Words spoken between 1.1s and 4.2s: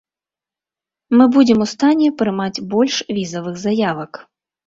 Мы будзем у стане прымаць больш візавых заявак.